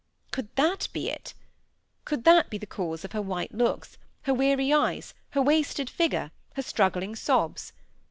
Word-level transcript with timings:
Could 0.31 0.47
that 0.55 0.87
be 0.93 1.11
it? 1.11 1.35
Could 2.05 2.23
that 2.23 2.49
be 2.49 2.57
the 2.57 2.65
cause 2.65 3.05
of 3.05 3.11
her 3.11 3.21
white 3.21 3.53
looks, 3.53 3.99
her 4.23 4.33
weary 4.33 4.73
eyes, 4.73 5.13
her 5.29 5.43
wasted 5.43 5.91
figure, 5.91 6.31
her 6.55 6.63
struggling 6.63 7.15
sobs? 7.15 7.71